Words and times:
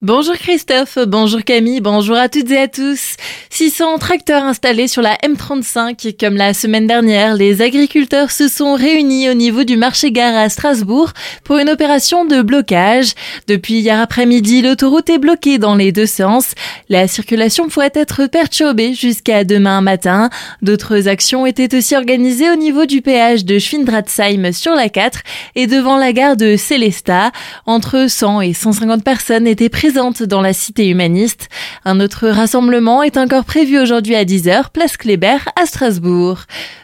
Bonjour 0.00 0.36
Christophe, 0.36 0.96
bonjour 1.08 1.42
Camille, 1.42 1.80
bonjour 1.80 2.16
à 2.16 2.28
toutes 2.28 2.52
et 2.52 2.58
à 2.58 2.68
tous. 2.68 3.16
600 3.50 3.98
tracteurs 3.98 4.44
installés 4.44 4.86
sur 4.86 5.02
la 5.02 5.16
M35. 5.16 6.14
Comme 6.20 6.36
la 6.36 6.54
semaine 6.54 6.86
dernière, 6.86 7.34
les 7.34 7.62
agriculteurs 7.62 8.30
se 8.30 8.46
sont 8.46 8.74
réunis 8.74 9.28
au 9.28 9.34
niveau 9.34 9.64
du 9.64 9.76
marché 9.76 10.12
gare 10.12 10.36
à 10.36 10.48
Strasbourg 10.50 11.10
pour 11.42 11.58
une 11.58 11.68
opération 11.68 12.24
de 12.24 12.42
blocage. 12.42 13.14
Depuis 13.48 13.80
hier 13.80 13.98
après-midi, 13.98 14.62
l'autoroute 14.62 15.10
est 15.10 15.18
bloquée 15.18 15.58
dans 15.58 15.74
les 15.74 15.90
deux 15.90 16.06
sens. 16.06 16.52
La 16.88 17.08
circulation 17.08 17.66
pourrait 17.66 17.90
être 17.92 18.26
perturbée 18.26 18.94
jusqu'à 18.94 19.42
demain 19.42 19.80
matin. 19.80 20.30
D'autres 20.62 21.08
actions 21.08 21.44
étaient 21.44 21.76
aussi 21.76 21.96
organisées 21.96 22.52
au 22.52 22.56
niveau 22.56 22.86
du 22.86 23.02
péage 23.02 23.44
de 23.44 23.58
Schwindratzheim 23.58 24.52
sur 24.52 24.76
la 24.76 24.90
4 24.90 25.22
et 25.56 25.66
devant 25.66 25.96
la 25.96 26.12
gare 26.12 26.36
de 26.36 26.54
Célestat. 26.54 27.32
Entre 27.66 28.08
100 28.08 28.42
et 28.42 28.52
150 28.52 29.02
personnes 29.02 29.48
étaient 29.48 29.68
présentes 29.68 29.87
dans 29.92 30.40
la 30.40 30.52
cité 30.52 30.88
humaniste. 30.88 31.48
Un 31.84 32.00
autre 32.00 32.28
rassemblement 32.28 33.02
est 33.02 33.16
encore 33.16 33.44
prévu 33.44 33.78
aujourd'hui 33.78 34.14
à 34.14 34.24
10h, 34.24 34.70
place 34.72 34.96
Kléber 34.96 35.38
à 35.56 35.66
Strasbourg. 35.66 36.40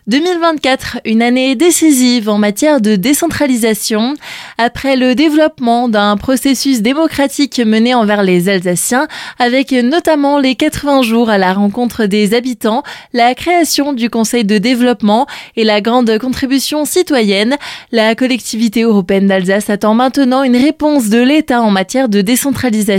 2024, 0.06 0.98
une 1.06 1.22
année 1.22 1.54
décisive 1.54 2.28
en 2.28 2.38
matière 2.38 2.80
de 2.80 2.96
décentralisation. 2.96 4.14
Après 4.59 4.96
le 4.96 5.14
développement 5.14 5.88
d'un 5.88 6.16
processus 6.16 6.82
démocratique 6.82 7.59
mené 7.59 7.95
envers 7.95 8.22
les 8.22 8.48
Alsaciens, 8.48 9.09
avec 9.38 9.73
notamment 9.73 10.38
les 10.38 10.54
80 10.54 11.02
jours 11.02 11.30
à 11.30 11.38
la 11.38 11.54
rencontre 11.54 12.04
des 12.04 12.34
habitants, 12.34 12.82
la 13.12 13.34
création 13.34 13.92
du 13.92 14.10
Conseil 14.10 14.45
de 14.45 14.59
développement 14.59 15.26
et 15.56 15.64
la 15.64 15.80
grande 15.80 16.18
contribution 16.18 16.84
citoyenne, 16.84 17.56
la 17.92 18.14
collectivité 18.14 18.82
européenne 18.82 19.26
d'Alsace 19.26 19.70
attend 19.70 19.95
maintenant 19.95 20.42
une 20.42 20.56
réponse 20.56 21.09
de 21.09 21.20
l'État 21.20 21.62
en 21.62 21.70
matière 21.70 22.09
de 22.09 22.20
décentralisation 22.20 22.93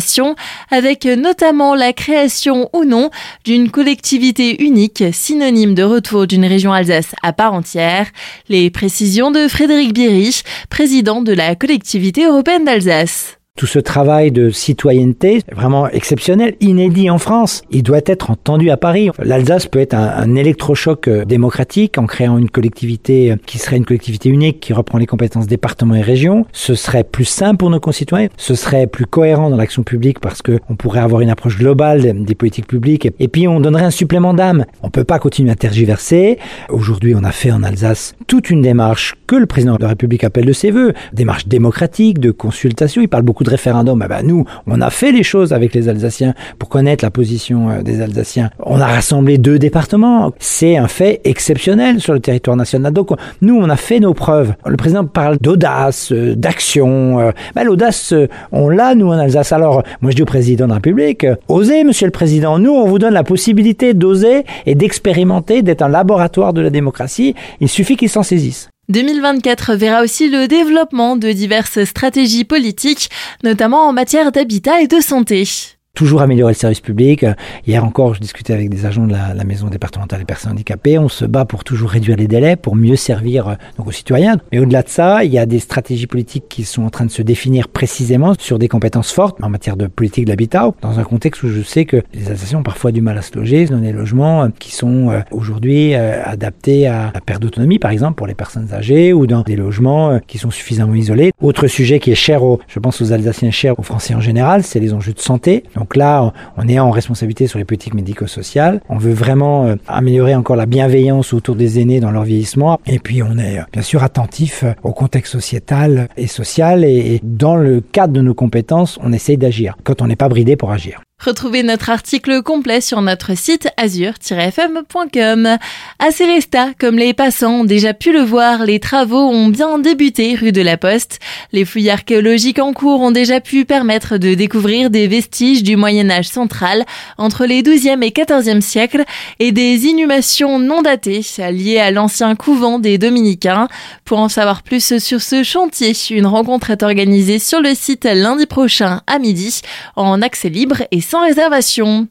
avec 0.71 1.05
notamment 1.05 1.75
la 1.75 1.93
création 1.93 2.69
ou 2.73 2.85
non 2.85 3.09
d'une 3.43 3.69
collectivité 3.71 4.63
unique, 4.63 5.03
synonyme 5.11 5.73
de 5.75 5.83
retour 5.83 6.27
d'une 6.27 6.45
région 6.45 6.73
Alsace 6.73 7.13
à 7.23 7.33
part 7.33 7.53
entière. 7.53 8.07
Les 8.49 8.69
précisions 8.69 9.31
de 9.31 9.47
Frédéric 9.47 9.93
Bierich, 9.93 10.43
président 10.69 11.21
de 11.21 11.33
la 11.33 11.55
collectivité 11.55 12.25
européenne 12.25 12.65
d'Alsace. 12.65 13.34
Tout 13.57 13.67
ce 13.67 13.79
travail 13.79 14.33
de 14.33 14.49
citoyenneté, 14.49 15.39
vraiment 15.49 15.87
exceptionnel, 15.87 16.55
inédit 16.59 17.09
en 17.09 17.17
France, 17.17 17.61
il 17.71 17.83
doit 17.83 18.01
être 18.05 18.29
entendu 18.29 18.69
à 18.69 18.75
Paris. 18.75 19.11
L'Alsace 19.17 19.67
peut 19.67 19.79
être 19.79 19.93
un, 19.93 20.35
électrochoc 20.35 21.07
euh, 21.07 21.23
démocratique 21.23 21.97
en 21.97 22.05
créant 22.05 22.37
une 22.37 22.49
collectivité 22.49 23.31
euh, 23.31 23.37
qui 23.45 23.57
serait 23.57 23.77
une 23.77 23.85
collectivité 23.85 24.27
unique 24.27 24.59
qui 24.59 24.73
reprend 24.73 24.97
les 24.97 25.05
compétences 25.05 25.47
départements 25.47 25.95
et 25.95 26.01
régions. 26.01 26.45
Ce 26.51 26.75
serait 26.75 27.05
plus 27.05 27.23
simple 27.23 27.55
pour 27.55 27.69
nos 27.69 27.79
concitoyens, 27.79 28.27
ce 28.35 28.55
serait 28.55 28.87
plus 28.87 29.05
cohérent 29.05 29.49
dans 29.49 29.55
l'action 29.55 29.83
publique 29.83 30.19
parce 30.19 30.41
que 30.41 30.59
on 30.67 30.75
pourrait 30.75 30.99
avoir 30.99 31.21
une 31.21 31.29
approche 31.29 31.57
globale 31.57 32.25
des 32.25 32.35
politiques 32.35 32.67
publiques 32.67 33.07
et 33.21 33.27
puis 33.29 33.47
on 33.47 33.61
donnerait 33.61 33.85
un 33.85 33.89
supplément 33.89 34.33
d'âme. 34.33 34.65
On 34.83 34.89
peut 34.89 35.05
pas 35.05 35.17
continuer 35.17 35.51
à 35.51 35.55
tergiverser. 35.55 36.39
Aujourd'hui, 36.67 37.15
on 37.15 37.23
a 37.23 37.31
fait 37.31 37.51
en 37.51 37.63
Alsace 37.63 38.15
toute 38.27 38.49
une 38.49 38.61
démarche 38.61 39.15
que 39.27 39.37
le 39.37 39.45
président 39.45 39.77
de 39.77 39.81
la 39.81 39.87
République 39.87 40.25
appelle 40.25 40.45
de 40.45 40.51
ses 40.51 40.71
voeux, 40.71 40.91
démarche 41.13 41.47
démocratique, 41.47 42.19
de 42.19 42.31
consultation. 42.31 43.01
Il 43.01 43.07
parle 43.07 43.23
beaucoup 43.23 43.44
de 43.45 43.49
référendum, 43.49 44.01
eh 44.03 44.07
ben 44.07 44.21
nous, 44.23 44.45
on 44.67 44.81
a 44.81 44.89
fait 44.89 45.11
les 45.11 45.23
choses 45.23 45.53
avec 45.53 45.73
les 45.73 45.87
Alsaciens 45.87 46.33
pour 46.59 46.69
connaître 46.69 47.05
la 47.05 47.11
position 47.11 47.69
euh, 47.69 47.81
des 47.81 48.01
Alsaciens. 48.01 48.49
On 48.59 48.81
a 48.81 48.87
rassemblé 48.87 49.37
deux 49.37 49.57
départements. 49.57 50.33
C'est 50.39 50.75
un 50.77 50.87
fait 50.87 51.21
exceptionnel 51.23 52.01
sur 52.01 52.13
le 52.13 52.19
territoire 52.19 52.57
national. 52.57 52.91
Donc 52.91 53.09
nous, 53.41 53.55
on 53.55 53.69
a 53.69 53.77
fait 53.77 53.99
nos 53.99 54.13
preuves. 54.13 54.53
Le 54.65 54.77
président 54.77 55.05
parle 55.05 55.37
d'audace, 55.39 56.11
euh, 56.11 56.35
d'action. 56.35 57.31
Ben, 57.55 57.63
l'audace, 57.63 58.13
on 58.51 58.69
l'a, 58.69 58.95
nous, 58.95 59.07
en 59.07 59.17
Alsace. 59.17 59.51
Alors, 59.51 59.83
moi, 60.01 60.11
je 60.11 60.15
dis 60.15 60.23
au 60.23 60.25
président 60.25 60.65
de 60.65 60.69
la 60.69 60.75
République, 60.75 61.25
osez, 61.47 61.83
monsieur 61.83 62.07
le 62.07 62.11
président. 62.11 62.59
Nous, 62.59 62.71
on 62.71 62.85
vous 62.85 62.99
donne 62.99 63.13
la 63.13 63.23
possibilité 63.23 63.93
d'oser 63.93 64.43
et 64.65 64.75
d'expérimenter, 64.75 65.61
d'être 65.61 65.81
un 65.81 65.89
laboratoire 65.89 66.53
de 66.53 66.61
la 66.61 66.69
démocratie. 66.69 67.35
Il 67.59 67.69
suffit 67.69 67.95
qu'il 67.95 68.09
s'en 68.09 68.23
saisisse. 68.23 68.69
2024 68.89 69.75
verra 69.75 70.03
aussi 70.03 70.29
le 70.29 70.47
développement 70.47 71.15
de 71.17 71.31
diverses 71.31 71.83
stratégies 71.85 72.45
politiques, 72.45 73.09
notamment 73.43 73.87
en 73.87 73.93
matière 73.93 74.31
d'habitat 74.31 74.81
et 74.81 74.87
de 74.87 74.99
santé 74.99 75.74
toujours 75.95 76.21
améliorer 76.21 76.51
le 76.51 76.57
service 76.57 76.81
public. 76.81 77.25
Hier 77.65 77.83
encore, 77.83 78.13
je 78.13 78.19
discutais 78.19 78.53
avec 78.53 78.69
des 78.69 78.85
agents 78.85 79.07
de 79.07 79.13
la, 79.13 79.33
la, 79.33 79.43
maison 79.43 79.67
départementale 79.67 80.19
des 80.19 80.25
personnes 80.25 80.51
handicapées. 80.51 80.99
On 80.99 81.09
se 81.09 81.25
bat 81.25 81.45
pour 81.45 81.63
toujours 81.63 81.89
réduire 81.89 82.17
les 82.17 82.27
délais, 82.27 82.55
pour 82.55 82.75
mieux 82.75 82.97
servir 82.97 83.47
euh, 83.47 83.53
donc, 83.77 83.87
aux 83.87 83.91
citoyens. 83.91 84.37
Mais 84.51 84.59
au-delà 84.59 84.83
de 84.83 84.89
ça, 84.89 85.23
il 85.23 85.31
y 85.31 85.39
a 85.39 85.45
des 85.45 85.59
stratégies 85.59 86.07
politiques 86.07 86.45
qui 86.49 86.63
sont 86.63 86.83
en 86.83 86.89
train 86.89 87.05
de 87.05 87.11
se 87.11 87.21
définir 87.21 87.69
précisément 87.69 88.33
sur 88.37 88.59
des 88.59 88.67
compétences 88.67 89.11
fortes 89.11 89.37
en 89.41 89.49
matière 89.49 89.77
de 89.77 89.87
politique 89.87 90.25
de 90.25 90.29
l'habitat, 90.29 90.71
dans 90.81 90.99
un 90.99 91.03
contexte 91.03 91.43
où 91.43 91.49
je 91.49 91.61
sais 91.61 91.85
que 91.85 92.03
les 92.13 92.29
Alsaciens 92.29 92.59
ont 92.59 92.63
parfois 92.63 92.91
du 92.91 93.01
mal 93.01 93.17
à 93.17 93.21
se 93.21 93.35
loger, 93.35 93.65
dans 93.65 93.79
des 93.79 93.93
logements 93.93 94.43
euh, 94.43 94.47
qui 94.59 94.73
sont 94.73 95.09
euh, 95.09 95.21
aujourd'hui 95.31 95.95
adaptés 95.95 96.87
à 96.87 97.11
la 97.13 97.21
perte 97.21 97.41
d'autonomie, 97.41 97.79
par 97.79 97.91
exemple, 97.91 98.15
pour 98.15 98.27
les 98.27 98.35
personnes 98.35 98.73
âgées, 98.73 99.13
ou 99.13 99.27
dans 99.27 99.41
des 99.41 99.55
logements 99.55 100.19
qui 100.27 100.37
sont 100.37 100.51
suffisamment 100.51 100.95
isolés. 100.95 101.31
Autre 101.41 101.67
sujet 101.67 101.99
qui 101.99 102.11
est 102.11 102.15
cher, 102.15 102.43
aux, 102.43 102.59
je 102.67 102.79
pense 102.79 103.01
aux 103.01 103.13
Alsaciens, 103.13 103.51
cher 103.51 103.79
aux 103.79 103.83
Français 103.83 104.13
en 104.13 104.21
général, 104.21 104.63
c'est 104.63 104.79
les 104.79 104.93
enjeux 104.93 105.13
de 105.13 105.19
santé. 105.19 105.63
Là, 105.93 106.33
on 106.57 106.67
est 106.67 106.79
en 106.79 106.91
responsabilité 106.91 107.47
sur 107.47 107.59
les 107.59 107.65
politiques 107.65 107.93
médico-sociales. 107.93 108.81
On 108.89 108.97
veut 108.97 109.13
vraiment 109.13 109.65
euh, 109.65 109.75
améliorer 109.87 110.35
encore 110.35 110.55
la 110.55 110.65
bienveillance 110.65 111.33
autour 111.33 111.55
des 111.55 111.79
aînés 111.79 111.99
dans 111.99 112.11
leur 112.11 112.23
vieillissement. 112.23 112.79
Et 112.87 112.99
puis, 112.99 113.21
on 113.21 113.37
est 113.37 113.59
euh, 113.59 113.63
bien 113.71 113.81
sûr 113.81 114.03
attentif 114.03 114.63
euh, 114.63 114.73
au 114.83 114.91
contexte 114.91 115.33
sociétal 115.33 116.07
et 116.17 116.27
social. 116.27 116.83
Et 116.83 117.19
dans 117.23 117.55
le 117.55 117.81
cadre 117.81 118.13
de 118.13 118.21
nos 118.21 118.33
compétences, 118.33 118.97
on 119.03 119.13
essaye 119.13 119.37
d'agir 119.37 119.77
quand 119.83 120.01
on 120.01 120.07
n'est 120.07 120.15
pas 120.15 120.29
bridé 120.29 120.55
pour 120.55 120.71
agir. 120.71 121.01
Retrouvez 121.23 121.63
notre 121.63 121.89
article 121.89 122.43
complet 122.43 122.81
sur 122.81 123.01
notre 123.01 123.35
site 123.35 123.67
azur-fm.com. 123.77 125.57
À 125.97 126.11
Célesta, 126.11 126.67
comme 126.77 126.99
les 126.99 127.15
passants 127.15 127.61
ont 127.61 127.63
déjà 127.63 127.95
pu 127.95 128.13
le 128.13 128.19
voir, 128.19 128.63
les 128.63 128.79
travaux 128.79 129.29
ont 129.29 129.47
bien 129.47 129.79
débuté 129.79 130.35
rue 130.35 130.51
de 130.51 130.61
la 130.61 130.77
Poste. 130.77 131.19
Les 131.51 131.65
fouilles 131.65 131.89
archéologiques 131.89 132.59
en 132.59 132.73
cours 132.73 133.01
ont 133.01 133.09
déjà 133.09 133.39
pu 133.39 133.65
permettre 133.65 134.17
de 134.17 134.35
découvrir 134.35 134.91
des 134.91 135.07
vestiges 135.07 135.63
du 135.63 135.77
Moyen 135.77 136.11
Âge 136.11 136.27
central 136.27 136.85
entre 137.17 137.45
les 137.45 137.63
12e 137.63 138.03
et 138.03 138.11
14e 138.11 138.61
siècles 138.61 139.03
et 139.39 139.51
des 139.51 139.85
inhumations 139.85 140.59
non 140.59 140.83
datées 140.83 141.21
liées 141.51 141.79
à 141.79 141.89
l'ancien 141.89 142.35
couvent 142.35 142.77
des 142.77 142.99
Dominicains. 142.99 143.67
Pour 144.03 144.19
en 144.19 144.29
savoir 144.29 144.61
plus 144.61 144.99
sur 144.99 145.21
ce 145.21 145.41
chantier, 145.41 145.93
une 146.11 146.27
rencontre 146.27 146.69
est 146.69 146.83
organisée 146.83 147.39
sur 147.39 147.61
le 147.61 147.73
site 147.73 148.05
lundi 148.05 148.45
prochain 148.45 149.01
à 149.07 149.17
midi 149.17 149.61
en 149.95 150.21
accès 150.21 150.49
libre 150.49 150.83
et 150.91 151.01
sans 151.05 151.23
réservation. 151.23 152.07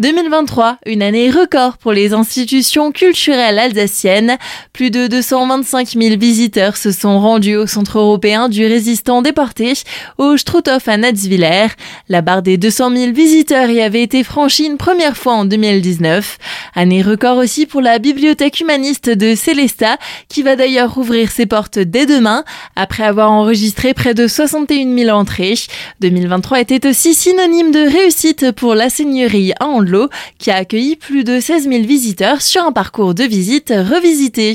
2023, 0.00 0.78
une 0.86 1.02
année 1.02 1.30
record 1.30 1.76
pour 1.76 1.92
les 1.92 2.14
institutions 2.14 2.90
culturelles 2.90 3.58
alsaciennes. 3.58 4.38
Plus 4.72 4.90
de 4.90 5.08
225 5.08 5.88
000 5.90 6.16
visiteurs 6.18 6.78
se 6.78 6.90
sont 6.90 7.20
rendus 7.20 7.56
au 7.56 7.66
Centre 7.66 7.98
européen 7.98 8.48
du 8.48 8.64
résistant 8.64 9.20
déporté, 9.20 9.74
au 10.16 10.38
Struthof 10.38 10.88
à 10.88 10.96
Natzwiller. 10.96 11.66
La 12.08 12.22
barre 12.22 12.40
des 12.40 12.56
200 12.56 12.96
000 12.96 13.12
visiteurs 13.12 13.68
y 13.68 13.82
avait 13.82 14.02
été 14.02 14.24
franchie 14.24 14.64
une 14.64 14.78
première 14.78 15.18
fois 15.18 15.34
en 15.34 15.44
2019. 15.44 16.38
Année 16.74 17.02
record 17.02 17.36
aussi 17.36 17.66
pour 17.66 17.82
la 17.82 17.98
bibliothèque 17.98 18.58
humaniste 18.60 19.10
de 19.10 19.34
Célesta, 19.34 19.98
qui 20.30 20.42
va 20.42 20.56
d'ailleurs 20.56 20.96
ouvrir 20.96 21.30
ses 21.30 21.44
portes 21.44 21.78
dès 21.78 22.06
demain, 22.06 22.44
après 22.74 23.04
avoir 23.04 23.30
enregistré 23.32 23.92
près 23.92 24.14
de 24.14 24.26
61 24.26 24.96
000 24.96 25.10
entrées. 25.14 25.58
2023 26.00 26.60
était 26.60 26.88
aussi 26.88 27.12
synonyme 27.12 27.70
de 27.70 27.80
réussite 27.80 28.52
pour 28.52 28.74
la 28.74 28.88
seigneurie 28.88 29.52
à 29.60 29.66
qui 30.38 30.50
a 30.50 30.56
accueilli 30.56 30.96
plus 30.96 31.24
de 31.24 31.40
16 31.40 31.68
000 31.68 31.82
visiteurs 31.84 32.42
sur 32.42 32.62
un 32.62 32.72
parcours 32.72 33.14
de 33.14 33.24
visite 33.24 33.72
revisité. 33.76 34.54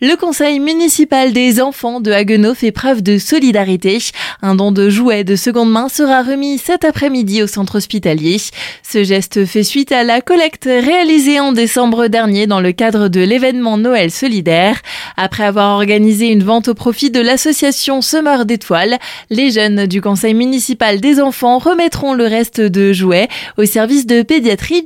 Le 0.00 0.14
conseil 0.16 0.60
municipal 0.60 1.32
des 1.32 1.60
enfants 1.60 2.00
de 2.00 2.12
Haguenau 2.12 2.54
fait 2.54 2.72
preuve 2.72 3.02
de 3.02 3.18
solidarité. 3.18 3.98
Un 4.42 4.54
don 4.54 4.72
de 4.72 4.90
jouets 4.90 5.24
de 5.24 5.36
seconde 5.36 5.70
main 5.70 5.88
sera 5.88 6.22
remis 6.22 6.58
cet 6.58 6.84
après-midi 6.84 7.42
au 7.42 7.46
centre 7.46 7.76
hospitalier. 7.76 8.36
Ce 8.82 9.04
geste 9.04 9.46
fait 9.46 9.62
suite 9.62 9.92
à 9.92 10.04
la 10.04 10.20
collecte 10.20 10.64
réalisée 10.66 11.40
en 11.40 11.52
décembre 11.52 12.08
dernier 12.08 12.46
dans 12.46 12.60
le 12.60 12.72
cadre 12.72 13.08
de 13.08 13.20
l'événement 13.20 13.78
Noël 13.78 14.10
solidaire. 14.10 14.80
Après 15.16 15.44
avoir 15.44 15.76
organisé 15.76 16.26
une 16.26 16.42
vente 16.42 16.68
au 16.68 16.74
profit 16.74 17.10
de 17.10 17.20
l'association 17.20 18.02
Semeur 18.02 18.44
d'étoiles, 18.44 18.98
les 19.30 19.50
jeunes 19.50 19.86
du 19.86 20.00
conseil 20.00 20.34
municipal 20.34 21.00
des 21.00 21.20
enfants 21.20 21.58
remettront 21.58 22.12
le 22.12 22.24
reste 22.24 22.60
de 22.60 22.92
jouets 22.92 23.28
au 23.56 23.64
service 23.64 24.06
de 24.06 24.22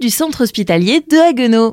du 0.00 0.10
centre 0.10 0.42
hospitalier 0.42 1.00
de 1.00 1.16
Haguenau. 1.16 1.68